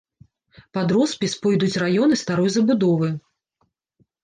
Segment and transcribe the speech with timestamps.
[0.77, 3.13] Пад роспіс пойдуць раёны старой забудовы.